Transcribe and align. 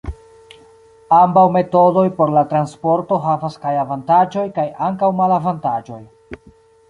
Ambaŭ 1.17 1.43
metodoj 1.57 2.05
por 2.21 2.33
la 2.37 2.43
transporto 2.53 3.19
havas 3.27 3.59
kaj 3.67 3.73
avantaĝoj 3.81 4.45
kaj 4.55 4.67
ankaŭ 4.87 5.11
malavantaĝoj. 5.23 6.01